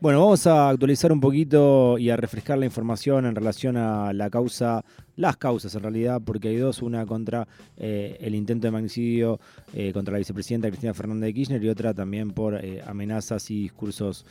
Bueno, 0.00 0.20
vamos 0.20 0.46
a 0.46 0.68
actualizar 0.68 1.10
un 1.10 1.18
poquito 1.18 1.98
y 1.98 2.10
a 2.10 2.16
refrescar 2.16 2.56
la 2.56 2.64
información 2.64 3.26
en 3.26 3.34
relación 3.34 3.76
a 3.76 4.12
la 4.12 4.30
causa, 4.30 4.84
las 5.16 5.36
causas 5.36 5.74
en 5.74 5.82
realidad, 5.82 6.22
porque 6.24 6.50
hay 6.50 6.56
dos, 6.56 6.82
una 6.82 7.04
contra 7.04 7.48
eh, 7.76 8.16
el 8.20 8.36
intento 8.36 8.68
de 8.68 8.70
magnicidio 8.70 9.40
eh, 9.74 9.92
contra 9.92 10.12
la 10.12 10.18
vicepresidenta 10.18 10.68
Cristina 10.68 10.94
Fernández 10.94 11.26
de 11.26 11.34
Kirchner 11.34 11.64
y 11.64 11.68
otra 11.68 11.94
también 11.94 12.30
por 12.30 12.64
eh, 12.64 12.80
amenazas 12.86 13.50
y 13.50 13.62
discursos 13.62 14.24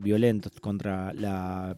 violentos 0.00 0.52
contra 0.60 1.12
la 1.14 1.76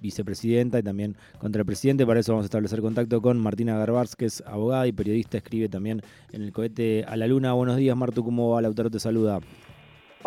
vicepresidenta 0.00 0.78
y 0.78 0.84
también 0.84 1.16
contra 1.40 1.62
el 1.62 1.66
presidente. 1.66 2.06
Para 2.06 2.20
eso 2.20 2.34
vamos 2.34 2.44
a 2.44 2.46
establecer 2.46 2.80
contacto 2.82 3.20
con 3.20 3.40
Martina 3.40 3.76
Garbars, 3.78 4.14
que 4.14 4.26
es 4.26 4.44
abogada 4.46 4.86
y 4.86 4.92
periodista, 4.92 5.38
escribe 5.38 5.68
también 5.68 6.02
en 6.30 6.42
el 6.42 6.52
cohete 6.52 7.02
a 7.02 7.16
la 7.16 7.26
luna. 7.26 7.52
Buenos 7.52 7.78
días, 7.78 7.96
Martu, 7.96 8.22
¿cómo 8.22 8.50
va? 8.50 8.62
Lautaro 8.62 8.90
te 8.90 9.00
saluda. 9.00 9.40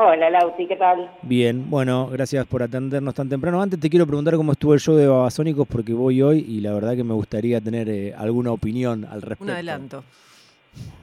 Hola 0.01 0.29
Lauti, 0.29 0.65
¿qué 0.65 0.77
tal? 0.77 1.11
Bien, 1.23 1.69
bueno, 1.69 2.07
gracias 2.07 2.47
por 2.47 2.63
atendernos 2.63 3.13
tan 3.13 3.27
temprano. 3.27 3.61
Antes 3.61 3.81
te 3.81 3.89
quiero 3.89 4.07
preguntar 4.07 4.33
cómo 4.37 4.53
estuvo 4.53 4.73
el 4.73 4.79
show 4.79 4.95
de 4.95 5.05
Babasónicos 5.05 5.67
porque 5.67 5.91
voy 5.91 6.21
hoy 6.21 6.45
y 6.47 6.61
la 6.61 6.71
verdad 6.71 6.95
que 6.95 7.03
me 7.03 7.13
gustaría 7.13 7.59
tener 7.59 7.89
eh, 7.89 8.13
alguna 8.17 8.53
opinión 8.53 9.03
al 9.03 9.21
respecto. 9.21 9.43
Un 9.43 9.49
adelanto. 9.49 10.05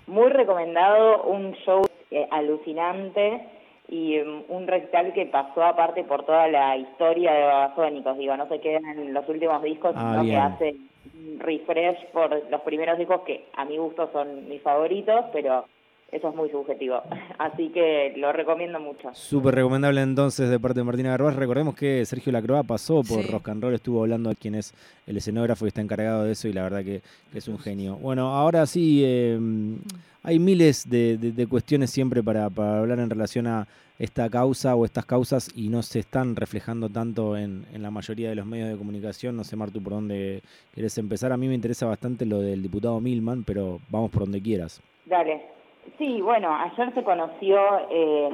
Muy 0.06 0.30
recomendado, 0.30 1.24
un 1.24 1.52
show 1.66 1.84
eh, 2.10 2.26
alucinante 2.30 3.46
y 3.86 4.18
um, 4.18 4.44
un 4.48 4.66
recital 4.66 5.12
que 5.12 5.26
pasó 5.26 5.62
aparte 5.62 6.02
por 6.04 6.24
toda 6.24 6.48
la 6.48 6.78
historia 6.78 7.34
de 7.34 7.42
Babasónicos. 7.42 8.16
Digo, 8.16 8.34
no 8.34 8.48
se 8.48 8.60
quedan 8.60 8.86
en 8.86 9.12
los 9.12 9.28
últimos 9.28 9.62
discos, 9.62 9.92
ah, 9.94 10.20
sino 10.22 10.24
que 10.24 10.36
hace 10.38 10.76
un 11.14 11.38
refresh 11.38 12.02
por 12.14 12.50
los 12.50 12.60
primeros 12.62 12.96
discos 12.96 13.20
que 13.26 13.44
a 13.58 13.66
mi 13.66 13.76
gusto 13.76 14.08
son 14.14 14.48
mis 14.48 14.62
favoritos, 14.62 15.26
pero 15.34 15.66
eso 16.12 16.28
es 16.28 16.34
muy 16.34 16.48
subjetivo. 16.50 17.02
Así 17.38 17.68
que 17.70 18.14
lo 18.16 18.32
recomiendo 18.32 18.78
mucho. 18.78 19.10
Súper 19.12 19.56
recomendable 19.56 20.02
entonces 20.02 20.48
de 20.48 20.60
parte 20.60 20.80
de 20.80 20.84
Martina 20.84 21.10
Garbás. 21.10 21.36
Recordemos 21.36 21.74
que 21.74 22.04
Sergio 22.06 22.32
Lacroa 22.32 22.62
pasó 22.62 23.02
por 23.02 23.22
sí. 23.22 23.30
Rock 23.30 23.48
and 23.48 23.62
Roll, 23.62 23.74
estuvo 23.74 24.02
hablando 24.02 24.30
de 24.30 24.36
quién 24.36 24.54
es 24.54 24.72
el 25.06 25.16
escenógrafo 25.16 25.64
y 25.64 25.68
está 25.68 25.80
encargado 25.80 26.24
de 26.24 26.32
eso 26.32 26.48
y 26.48 26.52
la 26.52 26.62
verdad 26.62 26.84
que, 26.84 27.02
es 27.34 27.48
un 27.48 27.58
genio. 27.58 27.96
Bueno, 27.96 28.34
ahora 28.34 28.64
sí, 28.66 29.02
em, 29.04 29.78
hay 30.22 30.38
miles 30.38 30.88
de, 30.88 31.46
cuestiones 31.50 31.90
siempre 31.90 32.22
para, 32.22 32.44
hablar 32.44 32.98
en 32.98 33.10
relación 33.10 33.46
a 33.46 33.66
esta 33.98 34.28
causa 34.30 34.74
o 34.76 34.84
estas 34.84 35.06
causas 35.06 35.50
y 35.54 35.68
no 35.68 35.82
se 35.82 36.00
están 36.00 36.36
reflejando 36.36 36.88
tanto 36.88 37.36
en, 37.36 37.66
en 37.72 37.82
la 37.82 37.90
mayoría 37.90 38.28
de 38.28 38.36
los 38.36 38.46
medios 38.46 38.70
de 38.70 38.76
comunicación. 38.76 39.36
No 39.36 39.42
sé, 39.42 39.56
Martu, 39.56 39.82
por 39.82 39.94
dónde 39.94 40.42
querés 40.74 40.96
empezar. 40.98 41.32
A 41.32 41.36
mí 41.36 41.48
me 41.48 41.54
interesa 41.54 41.86
bastante 41.86 42.26
lo 42.26 42.40
del 42.40 42.62
diputado 42.62 43.00
Milman, 43.00 43.42
pero 43.44 43.80
vamos 43.90 44.10
por 44.10 44.22
donde 44.22 44.40
quieras. 44.40 44.80
Dale. 45.04 45.55
Sí, 45.98 46.20
bueno, 46.20 46.54
ayer 46.54 46.92
se 46.94 47.02
conoció, 47.02 47.58
eh, 47.90 48.30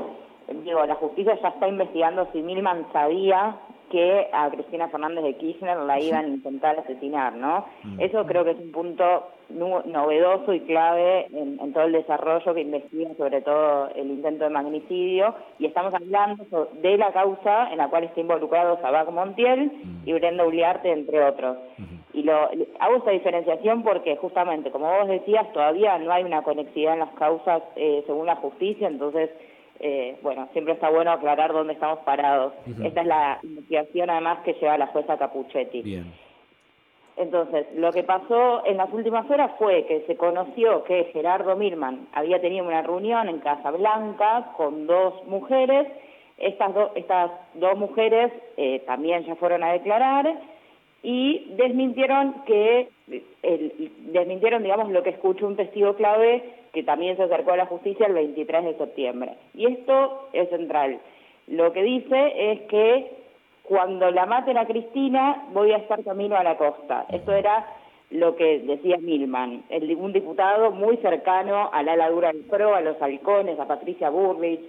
digo, 0.65 0.85
la 0.85 0.95
justicia 0.97 1.39
ya 1.41 1.49
está 1.49 1.69
investigando 1.69 2.29
si 2.33 2.43
Milman 2.43 2.87
sabía 2.93 3.57
que 3.93 4.27
a 4.33 4.51
Cristina 4.51 4.89
Fernández 4.89 5.23
de 5.23 5.37
Kirchner 5.37 5.77
la 5.77 6.01
iban 6.01 6.25
a 6.25 6.29
intentar 6.29 6.79
asesinar, 6.79 7.35
¿no? 7.35 7.67
Mm. 7.85 8.01
Eso 8.01 8.25
creo 8.25 8.43
que 8.43 8.53
es 8.53 8.59
un 8.59 8.73
punto 8.73 9.29
novedoso 9.51 10.55
y 10.55 10.61
clave 10.61 11.27
en, 11.31 11.73
todo 11.75 11.85
el 11.85 11.93
desarrollo 11.93 12.55
que 12.55 12.63
investiga 12.63 13.15
sobre 13.19 13.43
todo 13.43 13.91
el 13.95 14.11
intento 14.11 14.45
de 14.45 14.51
magnicidio 14.51 15.35
y 15.59 15.67
estamos 15.67 15.93
hablando 15.93 16.71
de 16.81 16.97
la 16.97 17.13
causa 17.13 17.71
en 17.71 17.77
la 17.77 17.89
cual 17.89 18.05
está 18.05 18.21
involucrado 18.21 18.81
Sabac 18.81 19.11
Montiel 19.11 19.67
mm. 19.67 20.09
y 20.09 20.13
Brenda 20.15 20.47
Uliarte, 20.47 20.91
entre 20.91 21.23
otros. 21.23 21.59
Y 22.15 22.23
lo, 22.25 22.51
hago 22.79 22.97
esta 22.97 23.11
diferenciación 23.11 23.83
porque 23.83 24.17
justamente, 24.17 24.71
como 24.71 24.87
vos 24.87 25.09
decías, 25.09 25.51
todavía 25.53 25.99
no 25.99 26.13
hay 26.13 26.25
una 26.25 26.43
conexidad 26.43 26.95
en 26.95 27.01
las 27.01 27.15
causas 27.15 27.63
eh, 27.77 28.03
según 28.07 28.27
la 28.27 28.37
justicia, 28.37 28.89
entonces, 28.89 29.31
eh, 29.81 30.17
bueno, 30.23 30.49
siempre 30.53 30.75
está 30.75 30.91
bueno 30.91 31.11
aclarar 31.11 31.53
dónde 31.53 31.73
estamos 31.73 32.01
parados. 32.01 32.53
Esta 32.85 33.01
es 33.01 33.07
la 33.07 33.39
investigación 33.43 34.11
además 34.11 34.41
que 34.45 34.53
lleva 34.55 34.77
la 34.77 34.89
jueza 34.89 35.17
Capuchetti. 35.17 35.83
Bien. 35.83 36.13
Entonces, 37.17 37.67
lo 37.75 37.93
que 37.93 38.05
pasó 38.05 38.65
en 38.67 38.79
las 38.79 38.93
últimas 38.93 39.29
horas 39.31 39.53
fue 39.59 39.85
que 39.87 40.01
se 40.07 40.17
conoció 40.17 40.83
que 40.85 41.05
Gerardo 41.13 41.57
Milman 41.57 42.09
había 42.13 42.41
tenido 42.41 42.67
una 42.67 42.83
reunión 42.83 43.29
en 43.29 43.39
Casa 43.41 43.71
Blanca 43.71 44.53
con 44.57 44.87
dos 44.87 45.25
mujeres. 45.27 45.87
Estas, 46.39 46.73
estas 46.95 47.31
dos 47.55 47.77
mujeres 47.77 48.33
eh, 48.57 48.83
también 48.87 49.25
ya 49.25 49.37
fueron 49.37 49.63
a 49.63 49.73
declarar 49.73 50.35
y 51.03 51.53
desmintieron 51.57 52.45
que 52.47 52.89
el, 53.43 53.91
desmintieron 54.13 54.63
digamos 54.63 54.91
lo 54.91 55.03
que 55.03 55.11
escuchó 55.11 55.47
un 55.47 55.57
testigo 55.57 55.95
clave 55.95 56.43
que 56.73 56.83
también 56.83 57.17
se 57.17 57.25
acercó 57.25 57.53
a 57.53 57.57
la 57.57 57.67
justicia 57.67 58.07
el 58.07 58.15
23 58.15 58.65
de 58.65 58.79
septiembre. 58.79 59.33
Y 59.55 59.67
esto 59.67 60.29
es 60.33 60.49
central. 60.49 60.99
Lo 61.49 61.73
que 61.73 61.83
dice 61.83 62.53
es 62.53 62.63
que 62.63 63.11
cuando 63.65 64.11
la 64.11 64.27
maten 64.27 64.57
a 64.57 64.67
Cristina 64.67 65.49
voy 65.53 65.73
a 65.73 65.79
estar 65.79 66.03
camino 66.03 66.37
a 66.37 66.45
la 66.45 66.57
costa. 66.57 67.07
Esto 67.11 67.33
era 67.33 67.67
lo 68.11 68.37
que 68.37 68.61
decía 68.61 68.99
Milman, 68.99 69.65
el, 69.71 69.95
un 69.97 70.13
diputado 70.13 70.71
muy 70.71 70.99
cercano 70.99 71.71
a 71.73 71.83
la 71.83 71.97
ladura 71.97 72.33
del 72.33 72.43
PRO, 72.45 72.75
a 72.75 72.81
los 72.81 73.01
halcones, 73.01 73.59
a 73.59 73.67
Patricia 73.67 74.11
Burrich. 74.11 74.61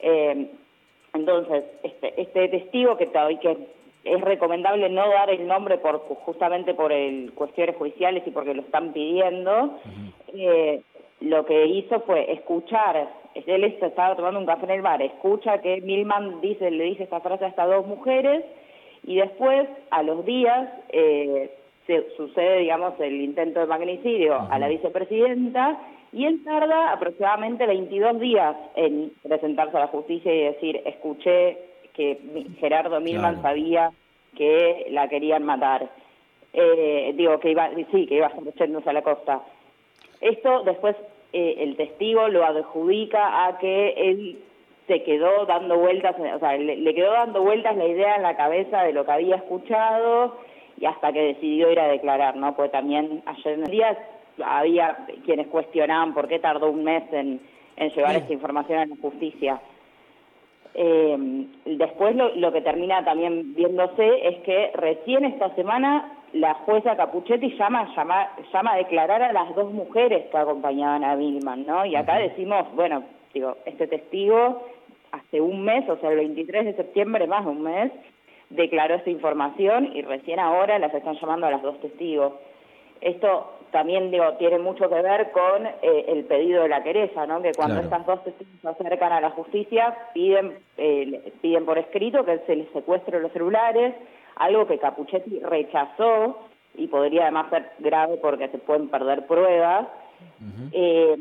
Eh, 0.00 0.46
entonces, 1.14 1.64
este, 1.82 2.20
este 2.20 2.48
testigo 2.48 2.96
que, 2.96 3.08
que 3.40 3.56
es 4.04 4.20
recomendable 4.20 4.88
no 4.88 5.08
dar 5.08 5.30
el 5.30 5.46
nombre 5.46 5.78
por 5.78 5.98
justamente 6.00 6.74
por 6.74 6.92
el 6.92 7.32
cuestiones 7.34 7.76
judiciales 7.76 8.22
y 8.26 8.30
porque 8.30 8.54
lo 8.54 8.62
están 8.62 8.92
pidiendo. 8.92 9.78
eh, 10.34 10.82
lo 11.20 11.46
que 11.46 11.66
hizo 11.66 12.00
fue 12.00 12.32
escuchar, 12.32 13.08
él 13.34 13.64
estaba 13.64 14.16
tomando 14.16 14.40
un 14.40 14.46
café 14.46 14.64
en 14.64 14.72
el 14.72 14.82
bar, 14.82 15.00
escucha 15.00 15.58
que 15.58 15.80
Milman 15.80 16.40
dice, 16.40 16.68
le 16.70 16.84
dice 16.84 17.04
esta 17.04 17.20
frase 17.20 17.44
a 17.44 17.48
estas 17.48 17.68
dos 17.68 17.86
mujeres 17.86 18.44
y 19.04 19.16
después, 19.16 19.68
a 19.90 20.02
los 20.02 20.24
días, 20.24 20.68
eh, 20.88 21.50
se, 21.86 22.10
sucede, 22.16 22.58
digamos, 22.58 22.98
el 23.00 23.20
intento 23.20 23.60
de 23.60 23.66
magnicidio 23.66 24.46
a 24.50 24.58
la 24.58 24.68
vicepresidenta 24.68 25.78
y 26.12 26.26
él 26.26 26.42
tarda 26.44 26.92
aproximadamente 26.92 27.66
22 27.66 28.20
días 28.20 28.56
en 28.74 29.12
presentarse 29.22 29.76
a 29.76 29.80
la 29.80 29.86
justicia 29.88 30.32
y 30.32 30.42
decir, 30.42 30.80
escuché 30.84 31.71
que 31.94 32.18
Gerardo 32.58 33.00
Milman 33.00 33.42
sabía 33.42 33.90
que 34.36 34.86
la 34.90 35.08
querían 35.08 35.44
matar. 35.44 35.88
Eh, 36.52 37.12
digo, 37.16 37.38
que 37.40 37.50
iba, 37.50 37.70
sí, 37.90 38.06
que 38.06 38.16
iba 38.16 38.30
yéndose 38.58 38.90
a 38.90 38.92
la 38.92 39.02
costa. 39.02 39.42
Esto 40.20 40.62
después 40.62 40.96
eh, 41.32 41.56
el 41.58 41.76
testigo 41.76 42.28
lo 42.28 42.44
adjudica 42.44 43.46
a 43.46 43.58
que 43.58 43.94
él 43.96 44.38
se 44.86 45.02
quedó 45.02 45.46
dando 45.46 45.78
vueltas, 45.78 46.14
o 46.18 46.38
sea, 46.38 46.56
le, 46.56 46.94
quedó 46.94 47.12
dando 47.12 47.42
vueltas 47.42 47.76
la 47.76 47.86
idea 47.86 48.16
en 48.16 48.22
la 48.22 48.36
cabeza 48.36 48.82
de 48.82 48.92
lo 48.92 49.04
que 49.06 49.12
había 49.12 49.36
escuchado 49.36 50.36
y 50.78 50.86
hasta 50.86 51.12
que 51.12 51.20
decidió 51.20 51.70
ir 51.70 51.80
a 51.80 51.88
declarar, 51.88 52.36
¿no? 52.36 52.54
Pues 52.54 52.70
también 52.72 53.22
ayer 53.26 53.54
en 53.54 53.64
el 53.64 53.70
día 53.70 53.98
había 54.44 55.06
quienes 55.24 55.46
cuestionaban 55.46 56.12
por 56.14 56.28
qué 56.28 56.38
tardó 56.38 56.70
un 56.70 56.84
mes 56.84 57.04
en, 57.12 57.40
en 57.76 57.90
llevar 57.90 58.16
esta 58.16 58.32
información 58.32 58.78
a 58.80 58.86
la 58.86 58.96
justicia. 58.96 59.60
Eh, 60.74 61.46
después 61.66 62.16
lo, 62.16 62.52
que 62.52 62.62
termina 62.62 63.04
también 63.04 63.54
viéndose 63.54 64.28
es 64.28 64.38
que 64.38 64.70
recién 64.74 65.24
esta 65.24 65.54
semana 65.54 66.18
la 66.32 66.54
jueza 66.54 66.96
Capuchetti 66.96 67.56
llama, 67.58 67.94
llama, 67.94 68.30
llama 68.52 68.72
a 68.72 68.76
declarar 68.78 69.22
a 69.22 69.32
las 69.32 69.54
dos 69.54 69.70
mujeres 69.70 70.26
que 70.30 70.36
acompañaban 70.38 71.04
a 71.04 71.14
Vilman, 71.14 71.66
¿no? 71.66 71.84
Y 71.84 71.94
acá 71.94 72.16
decimos, 72.16 72.66
bueno, 72.74 73.04
digo, 73.34 73.58
este 73.66 73.86
testigo 73.86 74.62
hace 75.12 75.42
un 75.42 75.62
mes, 75.62 75.86
o 75.90 75.98
sea, 75.98 76.10
el 76.10 76.16
23 76.16 76.64
de 76.64 76.74
septiembre, 76.74 77.26
más 77.26 77.44
de 77.44 77.50
un 77.50 77.62
mes, 77.62 77.92
declaró 78.48 78.94
esta 78.94 79.10
información 79.10 79.90
y 79.94 80.02
recién 80.02 80.40
ahora 80.40 80.78
las 80.78 80.94
están 80.94 81.16
llamando 81.20 81.46
a 81.46 81.50
las 81.50 81.62
dos 81.62 81.78
testigos. 81.80 82.32
Esto 83.02 83.50
también 83.72 84.10
digo 84.10 84.34
tiene 84.34 84.58
mucho 84.58 84.88
que 84.88 85.02
ver 85.02 85.32
con 85.32 85.66
eh, 85.66 86.04
el 86.08 86.24
pedido 86.24 86.62
de 86.62 86.68
la 86.68 86.82
querella, 86.82 87.26
¿no? 87.26 87.42
Que 87.42 87.52
cuando 87.52 87.80
estas 87.80 88.06
dos 88.06 88.22
testigos 88.22 88.54
se 88.60 88.68
acercan 88.68 89.12
a 89.12 89.20
la 89.20 89.30
justicia 89.30 89.96
piden 90.14 90.58
eh, 90.76 91.32
piden 91.40 91.64
por 91.64 91.78
escrito 91.78 92.24
que 92.24 92.38
se 92.46 92.54
les 92.54 92.70
secuestre 92.72 93.20
los 93.20 93.32
celulares, 93.32 93.94
algo 94.36 94.66
que 94.66 94.78
Capuchetti 94.78 95.40
rechazó 95.40 96.38
y 96.74 96.86
podría 96.86 97.22
además 97.22 97.50
ser 97.50 97.70
grave 97.80 98.18
porque 98.18 98.48
se 98.48 98.58
pueden 98.58 98.88
perder 98.88 99.26
pruebas. 99.26 99.88
eh, 100.72 101.16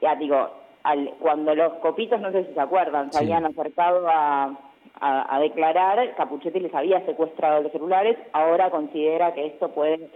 ya 0.00 0.14
digo, 0.14 0.48
al, 0.82 1.10
cuando 1.18 1.54
los 1.54 1.74
copitos, 1.74 2.20
no 2.20 2.32
sé 2.32 2.46
si 2.46 2.54
se 2.54 2.60
acuerdan, 2.60 3.12
se 3.12 3.18
habían 3.18 3.44
acercado 3.44 4.08
a, 4.08 4.56
a, 5.00 5.36
a 5.36 5.40
declarar, 5.40 6.14
Capuchetti 6.14 6.60
les 6.60 6.74
había 6.74 7.04
secuestrado 7.04 7.62
los 7.62 7.72
celulares, 7.72 8.16
ahora 8.32 8.70
considera 8.70 9.34
que 9.34 9.46
esto 9.46 9.68
puede 9.72 10.08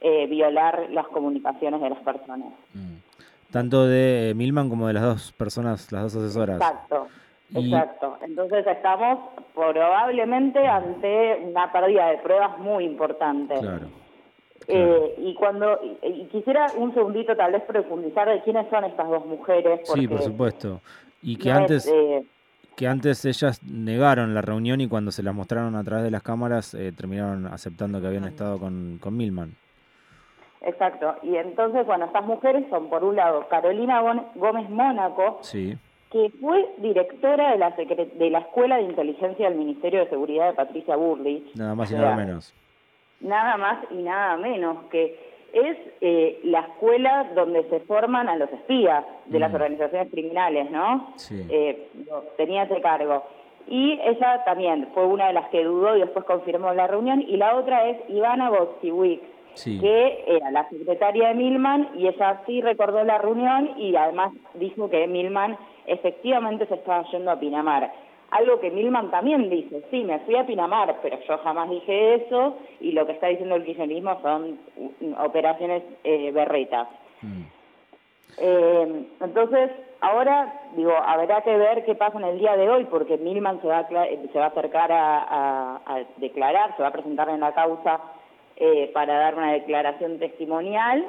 eh, 0.00 0.26
violar 0.26 0.88
las 0.90 1.08
comunicaciones 1.08 1.80
de 1.80 1.90
las 1.90 1.98
personas. 2.00 2.52
Mm. 2.74 2.98
Tanto 3.50 3.86
de 3.86 4.32
Milman 4.36 4.68
como 4.68 4.86
de 4.86 4.92
las 4.92 5.02
dos 5.02 5.32
personas, 5.32 5.90
las 5.90 6.12
dos 6.12 6.22
asesoras. 6.22 6.56
Exacto, 6.56 7.08
exacto. 7.54 8.18
Entonces 8.22 8.66
estamos 8.66 9.30
probablemente 9.54 10.66
ante 10.66 11.42
una 11.42 11.72
pérdida 11.72 12.10
de 12.10 12.18
pruebas 12.18 12.58
muy 12.58 12.84
importante. 12.84 13.58
Claro. 13.58 13.88
Eh, 14.66 15.14
y 15.18 15.34
cuando 15.34 15.80
y, 16.02 16.24
quisiera 16.26 16.66
un 16.76 16.92
segundito 16.92 17.34
tal 17.34 17.52
vez 17.52 17.62
profundizar 17.62 18.28
de 18.28 18.42
quiénes 18.42 18.68
son 18.68 18.84
estas 18.84 19.08
dos 19.08 19.24
mujeres. 19.24 19.80
sí, 19.84 20.06
por 20.06 20.22
supuesto. 20.22 20.80
Y 21.22 21.36
que 21.36 21.50
antes... 21.50 21.90
que 22.76 22.86
antes 22.86 23.24
ellas 23.24 23.60
negaron 23.64 24.34
la 24.34 24.42
reunión 24.42 24.80
y 24.80 24.86
cuando 24.86 25.10
se 25.10 25.24
las 25.24 25.34
mostraron 25.34 25.74
a 25.74 25.82
través 25.82 26.04
de 26.04 26.12
las 26.12 26.22
cámaras 26.22 26.74
eh, 26.74 26.92
terminaron 26.92 27.46
aceptando 27.46 28.00
que 28.00 28.06
habían 28.06 28.24
estado 28.24 28.58
con, 28.60 28.98
con 29.00 29.16
Milman. 29.16 29.56
Exacto. 30.62 31.16
Y 31.22 31.36
entonces, 31.36 31.86
bueno, 31.86 32.06
estas 32.06 32.24
mujeres 32.24 32.64
son, 32.70 32.88
por 32.88 33.04
un 33.04 33.16
lado, 33.16 33.46
Carolina 33.48 34.00
Gómez 34.34 34.68
Mónaco, 34.68 35.38
sí. 35.42 35.76
que 36.10 36.30
fue 36.40 36.68
directora 36.78 37.52
de 37.52 37.58
la, 37.58 37.70
de 37.70 38.30
la 38.30 38.40
Escuela 38.40 38.76
de 38.76 38.82
Inteligencia 38.84 39.48
del 39.48 39.58
Ministerio 39.58 40.00
de 40.00 40.10
Seguridad 40.10 40.48
de 40.48 40.54
Patricia 40.54 40.96
Burley. 40.96 41.50
Nada 41.54 41.74
más 41.74 41.90
y 41.90 41.94
nada 41.94 42.16
menos. 42.16 42.54
Nada 43.20 43.56
más 43.56 43.78
y 43.90 43.96
nada 43.96 44.36
menos, 44.36 44.84
que 44.90 45.28
es 45.52 45.76
eh, 46.00 46.40
la 46.44 46.60
escuela 46.60 47.30
donde 47.34 47.64
se 47.70 47.80
forman 47.80 48.28
a 48.28 48.36
los 48.36 48.50
espías 48.52 49.04
de 49.26 49.38
las 49.38 49.50
mm. 49.50 49.54
organizaciones 49.54 50.10
criminales, 50.10 50.70
¿no? 50.70 51.12
Sí. 51.16 51.46
Eh, 51.48 51.88
tenía 52.36 52.64
ese 52.64 52.80
cargo. 52.80 53.24
Y 53.66 54.00
ella 54.02 54.44
también 54.44 54.88
fue 54.94 55.04
una 55.06 55.28
de 55.28 55.34
las 55.34 55.48
que 55.50 55.62
dudó 55.62 55.96
y 55.96 56.00
después 56.00 56.24
confirmó 56.24 56.72
la 56.72 56.86
reunión. 56.86 57.20
Y 57.20 57.36
la 57.36 57.54
otra 57.54 57.88
es 57.88 57.98
Ivana 58.08 58.50
Boxiewicz, 58.50 59.22
que 59.64 60.24
era 60.26 60.50
la 60.50 60.68
secretaria 60.68 61.28
de 61.28 61.34
Milman, 61.34 61.90
y 61.96 62.06
ella 62.06 62.42
sí 62.46 62.60
recordó 62.60 63.02
la 63.04 63.18
reunión 63.18 63.72
y 63.76 63.94
además 63.96 64.32
dijo 64.54 64.88
que 64.88 65.06
Milman 65.06 65.56
efectivamente 65.86 66.66
se 66.66 66.74
estaba 66.74 67.04
yendo 67.10 67.30
a 67.30 67.40
Pinamar. 67.40 67.92
Algo 68.30 68.60
que 68.60 68.70
Milman 68.70 69.10
también 69.10 69.48
dice, 69.48 69.82
sí, 69.90 70.04
me 70.04 70.18
fui 70.20 70.36
a 70.36 70.46
Pinamar, 70.46 70.96
pero 71.02 71.18
yo 71.26 71.38
jamás 71.38 71.70
dije 71.70 72.14
eso, 72.16 72.56
y 72.80 72.92
lo 72.92 73.06
que 73.06 73.12
está 73.12 73.28
diciendo 73.28 73.56
el 73.56 73.64
kirchnerismo 73.64 74.20
son 74.20 74.58
operaciones 75.18 75.82
eh, 76.04 76.30
berretas. 76.32 76.88
Mm. 77.22 77.42
Eh, 78.40 79.04
entonces, 79.20 79.70
ahora, 80.00 80.60
digo, 80.76 80.92
habrá 80.92 81.42
que 81.42 81.56
ver 81.56 81.84
qué 81.84 81.94
pasa 81.94 82.18
en 82.18 82.24
el 82.24 82.38
día 82.38 82.56
de 82.56 82.68
hoy, 82.68 82.84
porque 82.84 83.16
Milman 83.16 83.60
se 83.60 83.68
va 83.68 83.78
a, 83.78 83.88
se 83.88 84.38
va 84.38 84.44
a 84.44 84.48
acercar 84.48 84.90
a, 84.92 86.04
declarar, 86.18 86.76
se 86.76 86.82
va 86.82 86.88
a 86.88 86.92
presentar 86.92 87.28
en 87.30 87.40
la 87.40 87.52
causa 87.52 88.00
eh, 88.60 88.90
para 88.92 89.18
dar 89.18 89.36
una 89.36 89.52
declaración 89.52 90.18
testimonial, 90.18 91.04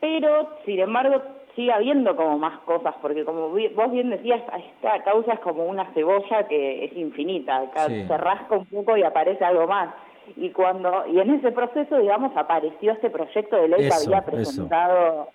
pero, 0.00 0.48
sin 0.64 0.80
embargo, 0.80 1.22
sigue 1.54 1.70
habiendo 1.70 2.16
como 2.16 2.38
más 2.38 2.58
cosas, 2.60 2.94
porque 3.02 3.24
como 3.24 3.50
vos 3.50 3.92
bien 3.92 4.10
decías, 4.10 4.40
esta 4.56 5.02
causa 5.04 5.34
es 5.34 5.40
como 5.40 5.66
una 5.66 5.92
cebolla 5.92 6.48
que 6.48 6.86
es 6.86 6.96
infinita, 6.96 7.70
se 7.86 8.16
rasca 8.16 8.56
un 8.56 8.66
poco 8.66 8.96
y 8.96 9.02
aparece 9.02 9.44
algo 9.44 9.66
más. 9.66 9.94
Y 10.36 10.50
cuando 10.50 11.06
y 11.06 11.20
en 11.20 11.34
ese 11.34 11.52
proceso, 11.52 11.98
digamos, 11.98 12.34
apareció 12.36 12.92
este 12.92 13.10
proyecto 13.10 13.56
de 13.56 13.68
ley 13.68 13.88
que 13.88 13.94
había 13.94 14.24
presentado... 14.24 15.28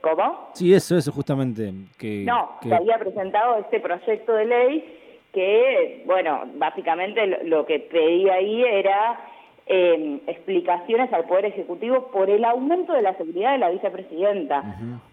¿Cómo? 0.00 0.50
Sí, 0.54 0.74
eso, 0.74 0.96
eso 0.96 1.12
justamente. 1.12 1.72
Que, 1.98 2.24
no, 2.24 2.58
que... 2.60 2.74
había 2.74 2.98
presentado 2.98 3.56
este 3.58 3.80
proyecto 3.80 4.32
de 4.32 4.44
ley 4.44 4.98
que, 5.32 6.02
bueno, 6.06 6.42
básicamente 6.54 7.44
lo 7.44 7.66
que 7.66 7.80
pedía 7.80 8.34
ahí 8.34 8.64
era 8.64 9.20
eh, 9.68 10.20
explicaciones 10.26 11.12
al 11.12 11.24
Poder 11.24 11.46
Ejecutivo 11.46 12.10
por 12.12 12.30
el 12.30 12.44
aumento 12.44 12.92
de 12.92 13.02
la 13.02 13.14
seguridad 13.16 13.52
de 13.52 13.58
la 13.58 13.70
vicepresidenta. 13.70 14.62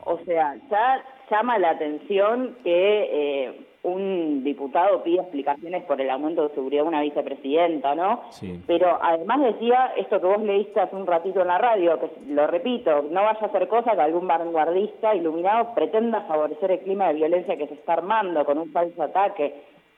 O 0.04 0.18
sea, 0.26 0.56
ya 0.70 1.04
llama 1.30 1.58
la 1.58 1.72
atención 1.72 2.56
que 2.64 3.10
eh, 3.12 3.54
un 3.84 4.44
diputado 4.44 5.04
pida 5.04 5.22
explicaciones 5.22 5.84
por 5.84 6.02
el 6.02 6.10
aumento 6.10 6.48
de 6.48 6.56
seguridad 6.56 6.84
de 6.84 6.88
una 6.88 7.02
vicepresidenta, 7.02 7.94
¿no? 7.94 8.22
Pero 8.66 8.98
además 9.02 9.42
decía 9.42 9.94
esto 9.96 10.20
que 10.20 10.28
vos 10.28 10.42
leíste 10.42 10.80
hace 10.80 10.96
un 10.96 11.06
ratito 11.06 11.42
en 11.42 11.48
la 11.48 11.60
radio, 11.60 12.00
que 12.00 12.10
lo 12.28 12.48
repito, 12.48 13.04
no 13.12 13.24
vaya 13.24 13.46
a 13.46 13.52
ser 13.52 13.68
cosa 13.68 13.94
que 13.94 14.02
algún 14.02 14.28
vanguardista 14.28 15.14
iluminado 15.14 15.74
pretenda 15.76 16.22
favorecer 16.22 16.72
el 16.72 16.80
clima 16.80 17.10
de 17.10 17.16
violencia 17.16 17.58
que 17.58 17.68
se 17.68 17.76
está 17.76 17.94
armando 17.94 18.44
con 18.44 18.58
un 18.58 18.72
falso 18.72 19.04
ataque 19.04 19.54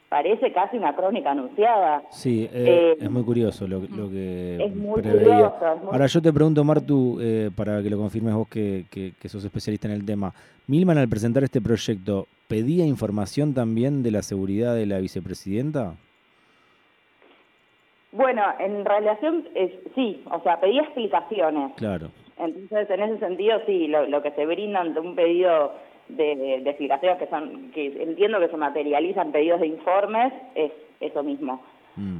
parece 0.10 0.52
casi 0.54 0.78
una 0.78 0.96
crónica 0.96 1.32
anunciada. 1.32 2.04
Sí, 2.10 2.50
eh, 2.54 2.96
eh, 2.96 2.98
es 3.00 3.12
muy 3.12 3.24
curioso 3.24 3.68
lo, 3.68 3.82
que 3.82 4.58
es 4.64 4.76
muy 4.76 5.02
Curioso, 5.02 5.56
Ahora 5.92 6.08
yo 6.08 6.22
te 6.22 6.32
pregunto, 6.32 6.64
Martu, 6.64 7.20
eh, 7.22 7.52
para 7.56 7.82
que 7.82 7.90
lo 7.90 7.98
confirmes 7.98 8.34
vos 8.34 8.48
que, 8.48 8.86
que, 8.90 9.30
sos 9.30 9.44
especialista 9.44 9.88
en 9.88 9.94
el 9.94 10.06
tema, 10.06 10.34
Milman 10.68 10.98
al 10.98 11.10
presentar 11.10 11.44
este 11.44 11.62
proyecto, 11.62 12.28
¿pedía 12.48 12.86
información 12.86 13.54
también 13.54 14.04
de 14.04 14.12
la 14.12 14.22
seguridad 14.22 14.76
de 14.76 14.86
la 14.86 15.00
vicepresidenta? 15.00 15.96
Bueno, 18.14 18.42
en 18.60 18.86
relación, 18.86 19.48
sí, 19.94 20.24
o 20.32 20.42
sea, 20.42 20.60
pedía 20.60 20.82
explicaciones. 20.84 21.74
Claro. 21.76 22.10
Entonces, 22.40 22.90
en 22.90 23.02
ese 23.02 23.20
sentido, 23.20 23.60
sí, 23.66 23.88
lo, 23.88 24.08
lo 24.08 24.22
que 24.22 24.32
se 24.32 24.46
brinda 24.46 24.80
ante 24.80 25.00
un 25.00 25.16
pedido 25.16 25.74
de, 26.10 26.62
de, 26.64 26.76
que 27.18 27.28
son 27.30 27.72
que 27.72 27.88
entiendo 28.02 28.40
que 28.40 28.48
se 28.48 28.58
materializan 28.58 29.32
pedidos 29.32 29.62
de 29.62 29.68
informes 29.68 30.34
es 30.56 30.72
eso 31.00 31.24
mismo. 31.24 31.62
Mm. 31.96 32.20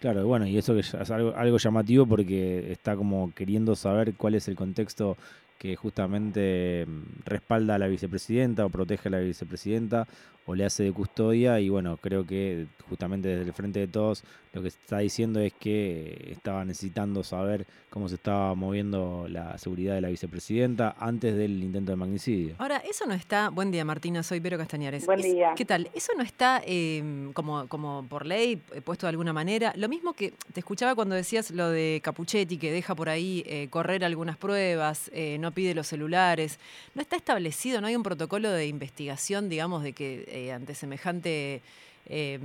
Claro, 0.00 0.26
bueno, 0.26 0.46
y 0.48 0.58
eso 0.58 0.74
que 0.74 0.80
es 0.80 1.10
algo, 1.10 1.32
algo 1.36 1.58
llamativo 1.58 2.06
porque 2.06 2.72
está 2.72 2.96
como 2.96 3.32
queriendo 3.34 3.76
saber 3.76 4.14
cuál 4.16 4.34
es 4.34 4.48
el 4.48 4.56
contexto 4.56 5.16
que 5.62 5.76
justamente 5.76 6.84
mm, 6.88 7.22
respalda 7.24 7.76
a 7.76 7.78
la 7.78 7.86
vicepresidenta 7.86 8.66
o 8.66 8.68
protege 8.68 9.06
a 9.06 9.12
la 9.12 9.20
vicepresidenta 9.20 10.08
o 10.44 10.56
le 10.56 10.64
hace 10.64 10.82
de 10.82 10.92
custodia 10.92 11.60
y 11.60 11.68
bueno, 11.68 11.96
creo 11.98 12.26
que 12.26 12.66
justamente 12.88 13.28
desde 13.28 13.44
el 13.44 13.52
frente 13.52 13.78
de 13.78 13.86
todos 13.86 14.24
lo 14.52 14.60
que 14.60 14.68
está 14.68 14.98
diciendo 14.98 15.40
es 15.40 15.52
que 15.54 16.30
estaba 16.30 16.64
necesitando 16.64 17.22
saber 17.22 17.66
cómo 17.88 18.08
se 18.08 18.16
estaba 18.16 18.54
moviendo 18.54 19.26
la 19.28 19.56
seguridad 19.56 19.94
de 19.94 20.02
la 20.02 20.08
vicepresidenta 20.08 20.94
antes 20.98 21.36
del 21.36 21.62
intento 21.62 21.92
de 21.92 21.96
magnicidio. 21.96 22.56
Ahora, 22.58 22.78
eso 22.78 23.06
no 23.06 23.14
está, 23.14 23.48
buen 23.48 23.70
día 23.70 23.84
Martina, 23.84 24.22
soy 24.22 24.40
Vero 24.40 24.58
Castañares. 24.58 25.06
Buen 25.06 25.22
día. 25.22 25.52
¿Qué 25.56 25.64
tal? 25.64 25.90
Eso 25.94 26.12
no 26.16 26.22
está 26.22 26.60
em, 26.66 27.32
como, 27.32 27.66
como 27.68 28.04
por 28.08 28.26
ley 28.26 28.60
eh, 28.74 28.80
puesto 28.82 29.06
de 29.06 29.10
alguna 29.10 29.32
manera. 29.32 29.72
Lo 29.76 29.88
mismo 29.88 30.12
que 30.12 30.34
te 30.52 30.60
escuchaba 30.60 30.94
cuando 30.94 31.14
decías 31.14 31.50
lo 31.50 31.70
de 31.70 32.00
Capuchetti, 32.02 32.58
que 32.58 32.72
deja 32.72 32.94
por 32.94 33.08
ahí 33.08 33.42
eh, 33.46 33.68
correr 33.70 34.04
algunas 34.04 34.36
pruebas, 34.36 35.10
eh, 35.14 35.38
no 35.38 35.51
pide 35.52 35.74
los 35.74 35.86
celulares. 35.86 36.58
¿No 36.94 37.02
está 37.02 37.16
establecido, 37.16 37.80
no 37.80 37.86
hay 37.86 37.96
un 37.96 38.02
protocolo 38.02 38.50
de 38.50 38.66
investigación, 38.66 39.48
digamos, 39.48 39.82
de 39.82 39.92
que 39.92 40.24
eh, 40.28 40.52
ante 40.52 40.74
semejante 40.74 41.62
eh, 42.08 42.38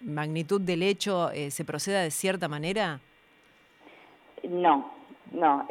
magnitud 0.00 0.60
del 0.60 0.82
hecho 0.82 1.30
eh, 1.30 1.50
se 1.50 1.64
proceda 1.64 2.02
de 2.02 2.10
cierta 2.10 2.48
manera? 2.48 3.00
No, 4.48 4.90
no. 5.32 5.66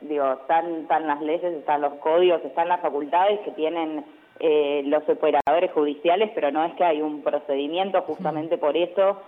digo, 0.00 0.32
están, 0.32 0.82
están 0.82 1.06
las 1.06 1.20
leyes, 1.22 1.52
están 1.54 1.80
los 1.80 1.94
códigos, 1.94 2.44
están 2.44 2.68
las 2.68 2.80
facultades 2.80 3.40
que 3.40 3.52
tienen 3.52 4.04
los 4.90 5.08
operadores 5.08 5.70
judiciales, 5.72 6.30
pero 6.34 6.50
no 6.50 6.64
es 6.64 6.74
que 6.74 6.84
hay 6.84 7.00
un 7.00 7.22
procedimiento 7.22 8.02
justamente 8.02 8.58
por 8.58 8.76
eso 8.76 9.22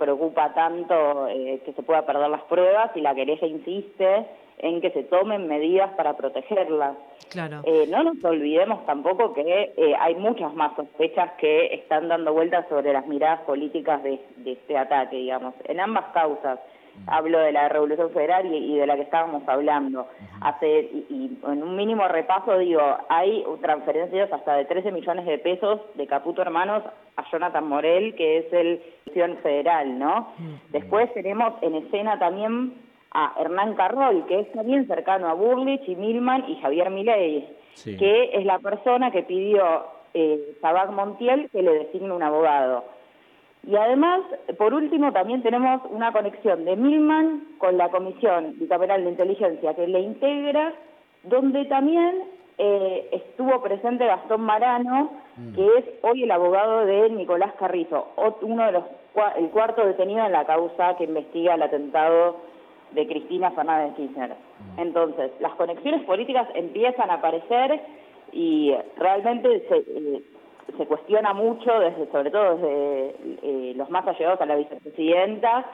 preocupa 0.00 0.52
tanto 0.54 1.28
que 1.28 1.72
se 1.74 1.82
pueda 1.84 2.04
perder 2.04 2.28
las 2.28 2.42
pruebas 2.42 2.90
y 2.96 3.00
la 3.00 3.14
querella 3.14 3.46
insiste 3.46 4.26
en 4.62 4.80
que 4.80 4.90
se 4.90 5.04
tomen 5.04 5.48
medidas 5.48 5.90
para 5.94 6.16
protegerlas. 6.16 6.96
Claro. 7.30 7.62
Eh, 7.64 7.86
no 7.88 8.02
nos 8.02 8.22
olvidemos 8.24 8.84
tampoco 8.86 9.32
que 9.32 9.72
eh, 9.76 9.94
hay 9.98 10.14
muchas 10.16 10.52
más 10.54 10.74
sospechas 10.76 11.32
que 11.38 11.74
están 11.74 12.08
dando 12.08 12.32
vueltas 12.32 12.66
sobre 12.68 12.92
las 12.92 13.06
miradas 13.06 13.40
políticas 13.40 14.02
de, 14.02 14.20
este 14.44 14.76
ataque, 14.76 15.16
digamos, 15.16 15.54
en 15.64 15.80
ambas 15.80 16.06
causas. 16.12 16.58
Hablo 17.06 17.38
de 17.38 17.52
la 17.52 17.68
Revolución 17.68 18.10
Federal 18.10 18.52
y, 18.52 18.76
de 18.76 18.86
la 18.86 18.96
que 18.96 19.02
estábamos 19.02 19.48
hablando. 19.48 20.08
Hace, 20.42 20.80
y, 21.08 21.38
en 21.46 21.62
un 21.62 21.76
mínimo 21.76 22.06
repaso 22.08 22.58
digo, 22.58 22.82
hay 23.08 23.44
transferencias 23.62 24.30
hasta 24.30 24.56
de 24.56 24.64
13 24.66 24.92
millones 24.92 25.24
de 25.24 25.38
pesos 25.38 25.80
de 25.94 26.06
Caputo 26.06 26.42
Hermanos 26.42 26.82
a 27.16 27.30
Jonathan 27.30 27.66
Morel, 27.66 28.14
que 28.16 28.38
es 28.38 28.52
el 28.52 28.82
Federal, 29.42 29.98
¿no? 29.98 30.32
Después 30.70 31.12
tenemos 31.14 31.54
en 31.62 31.74
escena 31.76 32.18
también 32.18 32.74
a 33.12 33.34
Hernán 33.38 33.74
Carroll, 33.74 34.24
que 34.26 34.40
es 34.40 34.52
también 34.52 34.86
cercano 34.86 35.28
a 35.28 35.34
Burlich 35.34 35.88
y 35.88 35.96
Milman 35.96 36.44
y 36.48 36.56
Javier 36.56 36.90
Milei, 36.90 37.48
que 37.84 38.30
es 38.32 38.44
la 38.44 38.58
persona 38.58 39.10
que 39.10 39.22
pidió 39.22 39.84
eh, 40.14 40.56
Sabac 40.60 40.90
Montiel 40.90 41.50
que 41.50 41.62
le 41.62 41.72
designe 41.72 42.12
un 42.12 42.22
abogado. 42.22 42.84
Y 43.66 43.76
además, 43.76 44.20
por 44.56 44.72
último, 44.72 45.12
también 45.12 45.42
tenemos 45.42 45.82
una 45.90 46.12
conexión 46.12 46.64
de 46.64 46.76
Milman 46.76 47.48
con 47.58 47.76
la 47.76 47.90
Comisión 47.90 48.54
Bicameral 48.58 49.04
de 49.04 49.10
Inteligencia 49.10 49.74
que 49.74 49.86
le 49.86 50.00
integra, 50.00 50.72
donde 51.24 51.66
también 51.66 52.22
eh, 52.56 53.08
estuvo 53.12 53.60
presente 53.60 54.06
Gastón 54.06 54.42
Marano, 54.42 55.10
mm. 55.36 55.54
que 55.54 55.66
es 55.78 55.84
hoy 56.02 56.22
el 56.22 56.30
abogado 56.30 56.86
de 56.86 57.10
Nicolás 57.10 57.52
Carrizo, 57.58 58.08
uno 58.42 58.66
de 58.66 58.72
los 58.72 58.84
el 59.36 59.50
cuarto 59.50 59.84
detenido 59.84 60.24
en 60.24 60.32
la 60.32 60.44
causa 60.44 60.96
que 60.96 61.04
investiga 61.04 61.54
el 61.54 61.62
atentado 61.62 62.36
de 62.92 63.06
Cristina 63.06 63.50
Fernández 63.52 63.94
Kirchner. 63.96 64.30
Mm. 64.30 64.80
Entonces, 64.80 65.32
las 65.40 65.54
conexiones 65.54 66.02
políticas 66.04 66.48
empiezan 66.54 67.10
a 67.10 67.14
aparecer 67.14 67.80
y 68.32 68.74
realmente 68.96 69.66
se, 69.68 69.76
eh, 69.76 70.22
se 70.76 70.86
cuestiona 70.86 71.32
mucho, 71.32 71.78
desde, 71.78 72.10
sobre 72.10 72.30
todo 72.30 72.56
desde 72.56 73.14
eh, 73.42 73.72
los 73.76 73.90
más 73.90 74.06
allegados 74.06 74.40
a 74.40 74.46
la 74.46 74.56
vicepresidenta, 74.56 75.64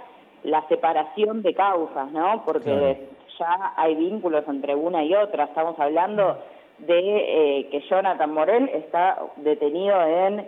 la 0.43 0.67
separación 0.69 1.43
de 1.43 1.55
causas, 1.55 2.11
¿no? 2.13 2.43
Porque 2.45 3.09
ya 3.39 3.73
hay 3.77 3.95
vínculos 3.95 4.45
entre 4.49 4.75
una 4.75 5.05
y 5.05 5.15
otra. 5.15 5.45
Estamos 5.45 5.79
hablando 5.79 6.39
de 6.79 6.99
eh, 7.59 7.69
que 7.71 7.81
Jonathan 7.89 8.33
Morel 8.33 8.69
está 8.69 9.19
detenido 9.37 10.01
en 10.03 10.47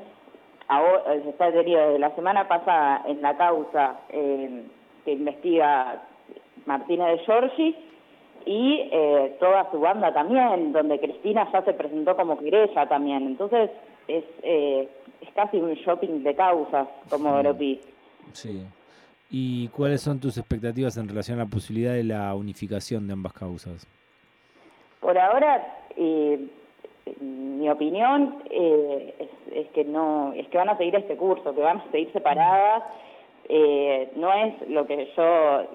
está 1.26 1.46
detenido 1.46 1.80
desde 1.80 1.98
la 1.98 2.14
semana 2.14 2.46
pasada 2.46 3.02
en 3.06 3.22
la 3.22 3.34
causa 3.38 4.00
que 4.10 5.12
investiga 5.12 6.02
Martina 6.66 7.08
de 7.08 7.18
Giorgi 7.24 7.76
y 8.46 8.88
eh, 8.90 9.36
toda 9.40 9.70
su 9.70 9.80
banda 9.80 10.12
también, 10.12 10.72
donde 10.72 10.98
Cristina 11.00 11.48
ya 11.52 11.62
se 11.62 11.72
presentó 11.74 12.16
como 12.16 12.38
querella 12.38 12.86
también. 12.88 13.26
Entonces 13.26 13.70
es, 14.06 14.24
eh, 14.42 14.88
es 15.20 15.30
casi 15.34 15.58
un 15.58 15.74
shopping 15.74 16.22
de 16.22 16.34
causas 16.34 16.88
como 17.10 17.36
Europi. 17.36 17.80
Sí. 18.32 18.62
¿Y 19.30 19.68
cuáles 19.68 20.00
son 20.00 20.20
tus 20.20 20.38
expectativas 20.38 20.96
en 20.96 21.08
relación 21.08 21.38
a 21.38 21.44
la 21.44 21.50
posibilidad 21.50 21.92
de 21.92 22.04
la 22.04 22.34
unificación 22.34 23.06
de 23.06 23.12
ambas 23.12 23.34
causas? 23.34 23.86
Por 25.00 25.18
ahora, 25.18 25.84
eh, 25.96 26.48
mi 27.20 27.68
opinión 27.68 28.42
eh, 28.50 29.14
es, 29.18 29.54
es, 29.54 29.68
que 29.72 29.84
no, 29.84 30.32
es 30.34 30.48
que 30.48 30.58
van 30.58 30.70
a 30.70 30.78
seguir 30.78 30.94
este 30.96 31.16
curso, 31.16 31.54
que 31.54 31.60
van 31.60 31.78
a 31.78 31.90
seguir 31.90 32.10
separadas. 32.12 32.84
Eh, 33.48 34.10
no 34.16 34.32
es 34.32 34.68
lo 34.68 34.86
que 34.86 35.10
yo 35.16 35.66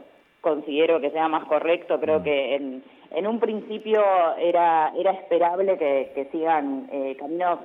considero 0.43 0.99
que 0.99 1.09
sea 1.11 1.27
más 1.29 1.45
correcto. 1.45 1.99
Creo 1.99 2.19
mm. 2.19 2.23
que 2.23 2.55
en, 2.55 2.83
en 3.11 3.27
un 3.27 3.39
principio 3.39 4.03
era, 4.37 4.91
era 4.95 5.11
esperable 5.11 5.77
que, 5.77 6.11
que 6.13 6.25
sigan 6.25 6.89
eh, 6.91 7.15
caminos 7.17 7.59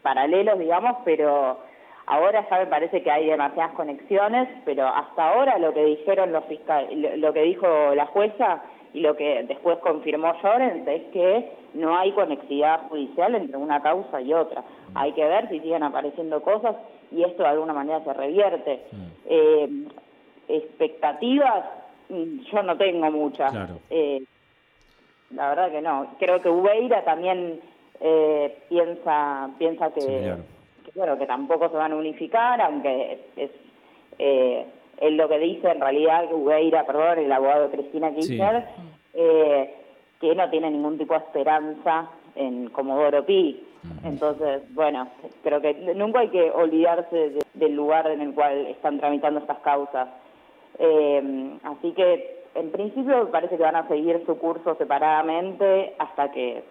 paralelos, 0.00 0.58
digamos, 0.58 0.96
pero 1.04 1.58
ahora 2.06 2.46
ya 2.48 2.58
me 2.58 2.66
parece 2.66 3.02
que 3.02 3.10
hay 3.10 3.26
demasiadas 3.26 3.72
conexiones, 3.74 4.48
pero 4.64 4.88
hasta 4.88 5.28
ahora 5.28 5.58
lo 5.58 5.74
que 5.74 5.84
dijeron 5.84 6.32
los 6.32 6.44
fiscales, 6.46 7.18
lo 7.18 7.32
que 7.34 7.42
dijo 7.42 7.94
la 7.94 8.06
jueza 8.06 8.62
y 8.94 9.00
lo 9.00 9.14
que 9.14 9.44
después 9.46 9.78
confirmó 9.78 10.32
Llorens 10.42 10.88
es 10.88 11.02
que 11.12 11.52
no 11.74 11.96
hay 11.96 12.12
conexidad 12.12 12.88
judicial 12.88 13.34
entre 13.34 13.58
una 13.58 13.82
causa 13.82 14.22
y 14.22 14.32
otra. 14.32 14.62
Mm. 14.62 14.96
Hay 14.96 15.12
que 15.12 15.24
ver 15.24 15.50
si 15.50 15.60
siguen 15.60 15.82
apareciendo 15.82 16.40
cosas 16.42 16.76
y 17.10 17.22
esto 17.24 17.42
de 17.42 17.48
alguna 17.50 17.74
manera 17.74 18.02
se 18.04 18.12
revierte. 18.14 18.80
Mm. 18.90 19.06
Eh, 19.26 19.68
expectativas 20.48 21.81
yo 22.08 22.62
no 22.62 22.76
tengo 22.76 23.10
muchas. 23.10 23.54
Eh, 23.90 24.22
la 25.30 25.48
verdad 25.50 25.70
que 25.70 25.82
no. 25.82 26.14
Creo 26.18 26.40
que 26.40 26.48
Ubeira 26.48 27.04
también 27.04 27.60
eh, 28.00 28.58
piensa 28.68 29.50
piensa 29.58 29.90
que, 29.92 30.34
bueno, 30.94 31.18
que 31.18 31.26
tampoco 31.26 31.68
se 31.68 31.76
van 31.76 31.92
a 31.92 31.96
unificar, 31.96 32.60
aunque 32.60 33.20
es, 33.36 33.50
eh, 34.18 34.66
es 35.00 35.12
lo 35.12 35.28
que 35.28 35.38
dice 35.38 35.70
en 35.70 35.80
realidad 35.80 36.32
Ubeira, 36.32 36.84
perdón, 36.84 37.20
el 37.20 37.32
abogado 37.32 37.68
de 37.68 37.76
Cristina 37.76 38.14
Kirchner, 38.14 38.64
eh, 39.14 39.74
que 40.20 40.34
no 40.34 40.48
tiene 40.50 40.70
ningún 40.70 40.98
tipo 40.98 41.14
de 41.14 41.20
esperanza 41.20 42.08
en 42.34 42.68
Comodoro 42.70 43.24
Pi. 43.24 43.64
Entonces, 44.04 44.62
bueno, 44.74 45.08
creo 45.42 45.60
que 45.60 45.74
nunca 45.96 46.20
hay 46.20 46.28
que 46.28 46.50
olvidarse 46.52 47.32
del 47.54 47.74
lugar 47.74 48.08
en 48.08 48.20
el 48.20 48.32
cual 48.32 48.66
están 48.66 49.00
tramitando 49.00 49.40
estas 49.40 49.58
causas. 49.58 50.08
Eh, 50.78 51.58
así 51.64 51.92
que 51.92 52.42
en 52.54 52.70
principio 52.70 53.30
parece 53.30 53.56
que 53.56 53.62
van 53.62 53.76
a 53.76 53.88
seguir 53.88 54.22
su 54.26 54.36
curso 54.38 54.74
separadamente 54.76 55.94
hasta 55.98 56.30
que 56.32 56.62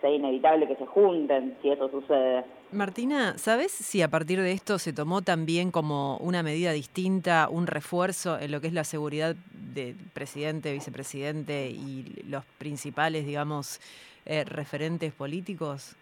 sea 0.00 0.10
inevitable 0.10 0.68
que 0.68 0.76
se 0.76 0.86
junten, 0.86 1.56
si 1.60 1.70
eso 1.70 1.88
sucede. 1.88 2.44
Martina, 2.70 3.36
¿sabes 3.36 3.72
si 3.72 4.02
a 4.02 4.08
partir 4.08 4.40
de 4.40 4.52
esto 4.52 4.78
se 4.78 4.92
tomó 4.92 5.22
también 5.22 5.70
como 5.70 6.18
una 6.18 6.42
medida 6.42 6.72
distinta, 6.72 7.48
un 7.50 7.66
refuerzo 7.66 8.38
en 8.38 8.52
lo 8.52 8.60
que 8.60 8.68
es 8.68 8.72
la 8.72 8.84
seguridad 8.84 9.34
del 9.74 9.96
presidente, 10.12 10.72
vicepresidente 10.72 11.68
y 11.68 12.22
los 12.28 12.44
principales, 12.58 13.26
digamos, 13.26 13.80
eh, 14.26 14.44
referentes 14.44 15.12
políticos? 15.12 15.96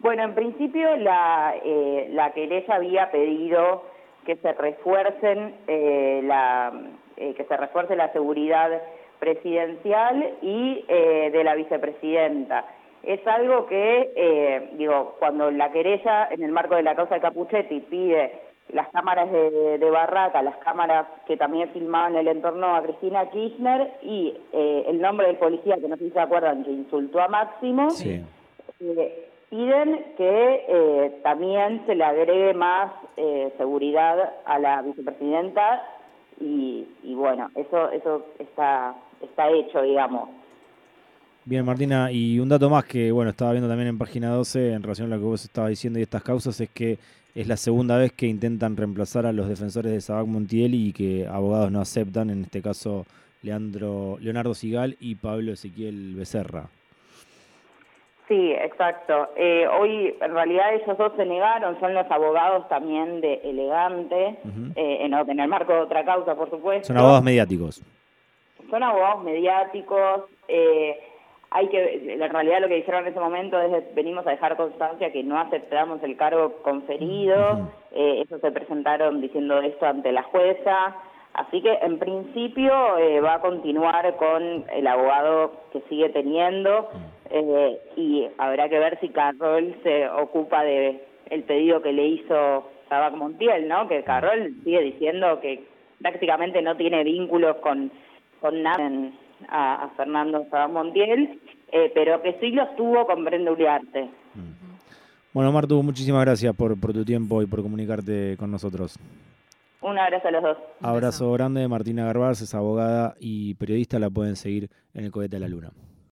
Bueno, 0.00 0.22
en 0.22 0.34
principio 0.34 0.96
la, 0.96 1.54
eh, 1.62 2.08
la 2.12 2.32
querella 2.32 2.76
había 2.76 3.10
pedido 3.10 3.82
que 4.28 4.36
se 4.36 4.52
refuercen 4.52 5.54
eh, 5.66 6.20
la 6.22 6.70
eh, 7.16 7.32
que 7.32 7.44
se 7.44 7.56
refuerce 7.56 7.96
la 7.96 8.12
seguridad 8.12 8.70
presidencial 9.18 10.34
y 10.42 10.84
eh, 10.86 11.30
de 11.32 11.44
la 11.44 11.54
vicepresidenta. 11.54 12.66
Es 13.02 13.26
algo 13.26 13.64
que, 13.66 14.68
digo, 14.74 15.16
cuando 15.18 15.50
la 15.50 15.72
querella, 15.72 16.28
en 16.30 16.42
el 16.42 16.52
marco 16.52 16.74
de 16.74 16.82
la 16.82 16.94
causa 16.94 17.14
de 17.14 17.22
Capuchetti, 17.22 17.80
pide 17.80 18.32
las 18.70 18.88
cámaras 18.88 19.32
de, 19.32 19.90
Barraca, 19.90 20.42
las 20.42 20.56
cámaras 20.58 21.06
que 21.26 21.38
también 21.38 21.70
filmaban 21.70 22.16
el 22.16 22.28
entorno 22.28 22.76
a 22.76 22.82
Cristina 22.82 23.30
Kirchner 23.30 23.92
y 24.02 24.36
el 24.52 25.00
nombre 25.00 25.28
del 25.28 25.36
policía, 25.36 25.76
que 25.76 25.88
no 25.88 25.96
sé 25.96 26.04
si 26.04 26.10
se 26.10 26.20
acuerdan, 26.20 26.64
que 26.64 26.70
insultó 26.70 27.20
a 27.20 27.28
Máximo, 27.28 27.90
sí 27.90 28.22
piden 29.50 30.04
que 30.16 30.64
eh, 30.68 31.20
también 31.22 31.82
se 31.86 31.94
le 31.94 32.04
agregue 32.04 32.54
más 32.54 32.92
eh, 33.16 33.52
seguridad 33.56 34.32
a 34.44 34.58
la 34.58 34.82
vicepresidenta 34.82 35.82
y, 36.40 36.86
bueno, 37.14 37.50
eso 37.56 37.90
eso 37.90 38.24
está 38.38 38.94
está 39.20 39.50
hecho, 39.50 39.82
digamos. 39.82 40.28
Bien, 41.44 41.64
Martina, 41.64 42.12
y 42.12 42.38
un 42.38 42.48
dato 42.48 42.70
más 42.70 42.84
que, 42.84 43.10
bueno, 43.10 43.30
estaba 43.30 43.52
viendo 43.52 43.68
también 43.68 43.88
en 43.88 43.98
página 43.98 44.28
12 44.30 44.74
en 44.74 44.82
relación 44.82 45.10
a 45.12 45.16
lo 45.16 45.22
que 45.22 45.26
vos 45.26 45.44
estabas 45.44 45.70
diciendo 45.70 45.98
y 45.98 46.02
estas 46.02 46.22
causas 46.22 46.60
es 46.60 46.68
que 46.70 46.98
es 47.34 47.48
la 47.48 47.56
segunda 47.56 47.96
vez 47.96 48.12
que 48.12 48.26
intentan 48.26 48.76
reemplazar 48.76 49.26
a 49.26 49.32
los 49.32 49.48
defensores 49.48 49.90
de 49.90 50.00
Sabac 50.00 50.26
Montiel 50.26 50.74
y 50.74 50.92
que 50.92 51.26
abogados 51.26 51.72
no 51.72 51.80
aceptan, 51.80 52.30
en 52.30 52.42
este 52.42 52.62
caso 52.62 53.06
Leandro, 53.42 54.18
Leonardo 54.20 54.54
Sigal 54.54 54.96
y 55.00 55.14
Pablo 55.14 55.52
Ezequiel 55.52 56.14
Becerra. 56.14 56.68
Sí, 58.28 58.52
exacto. 58.52 59.30
Eh, 59.36 59.66
hoy 59.66 60.14
en 60.20 60.34
realidad 60.34 60.74
ellos 60.74 60.98
dos 60.98 61.12
se 61.16 61.24
negaron, 61.24 61.80
son 61.80 61.94
los 61.94 62.08
abogados 62.10 62.68
también 62.68 63.22
de 63.22 63.40
Elegante, 63.42 64.36
eh, 64.76 64.98
en, 65.00 65.40
el 65.40 65.48
marco 65.48 65.72
de 65.72 65.80
otra 65.80 66.04
causa, 66.04 66.34
por 66.34 66.50
supuesto. 66.50 66.88
Son 66.88 66.98
abogados 66.98 67.24
mediáticos. 67.24 67.82
Son 68.68 68.82
abogados 68.82 69.24
mediáticos. 69.24 70.24
Eh, 70.46 71.00
hay 71.50 71.68
que, 71.68 72.12
en 72.12 72.30
realidad 72.30 72.60
lo 72.60 72.68
que 72.68 72.74
dijeron 72.74 73.04
en 73.04 73.12
ese 73.12 73.20
momento 73.20 73.58
es 73.58 73.94
venimos 73.94 74.26
a 74.26 74.30
dejar 74.32 74.58
constancia 74.58 75.10
que 75.10 75.24
no 75.24 75.40
aceptamos 75.40 76.02
el 76.02 76.18
cargo 76.18 76.56
conferido. 76.62 77.70
ellos 77.92 78.40
se 78.42 78.52
presentaron 78.52 79.22
diciendo 79.22 79.58
esto 79.62 79.86
ante 79.86 80.12
la 80.12 80.24
jueza. 80.24 80.96
Así 81.32 81.62
que 81.62 81.72
en 81.80 81.98
principio 81.98 82.72
va 83.24 83.34
a 83.34 83.40
continuar 83.40 84.16
con 84.16 84.66
el 84.70 84.86
abogado 84.86 85.52
que 85.72 85.80
sigue 85.88 86.10
teniendo. 86.10 86.90
Eh, 87.30 87.78
y 87.96 88.26
habrá 88.38 88.68
que 88.68 88.78
ver 88.78 88.98
si 89.00 89.08
Carroll 89.10 89.76
se 89.82 90.08
ocupa 90.08 90.62
de 90.62 91.04
el 91.30 91.42
pedido 91.42 91.82
que 91.82 91.92
le 91.92 92.06
hizo 92.06 92.70
Sabac 92.88 93.14
Montiel, 93.14 93.68
¿no? 93.68 93.86
Que 93.88 94.02
Carroll 94.02 94.54
sigue 94.64 94.80
diciendo 94.80 95.40
que 95.40 95.64
prácticamente 96.00 96.62
no 96.62 96.76
tiene 96.76 97.04
vínculos 97.04 97.56
con, 97.56 97.90
con 98.40 98.62
nada 98.62 98.90
a, 99.48 99.90
Fernando 99.96 100.46
Sabac 100.50 100.70
Montiel, 100.70 101.38
eh, 101.72 101.90
pero 101.94 102.22
que 102.22 102.38
sí 102.40 102.50
los 102.50 102.74
tuvo 102.76 103.06
con 103.06 103.24
Brenda 103.24 103.52
Uriarte. 103.52 104.04
Mm. 104.34 104.58
Bueno, 105.34 105.52
Martu, 105.52 105.82
muchísimas 105.82 106.24
gracias 106.24 106.56
por, 106.56 106.80
por 106.80 106.92
tu 106.92 107.04
tiempo 107.04 107.42
y 107.42 107.46
por 107.46 107.62
comunicarte 107.62 108.36
con 108.38 108.50
nosotros. 108.50 108.98
Un 109.80 109.98
abrazo 109.98 110.28
a 110.28 110.30
los 110.32 110.42
dos. 110.42 110.56
Abrazo 110.80 111.30
grande. 111.32 111.68
Martina 111.68 112.04
Garbaz 112.06 112.40
es 112.40 112.54
abogada 112.54 113.14
y 113.20 113.54
periodista. 113.54 113.98
La 113.98 114.10
pueden 114.10 114.36
seguir 114.36 114.70
en 114.94 115.04
el 115.04 115.12
Cohete 115.12 115.36
de 115.36 115.40
la 115.40 115.48
Luna. 115.48 115.70